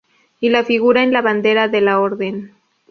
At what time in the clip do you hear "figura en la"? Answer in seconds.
0.63-1.21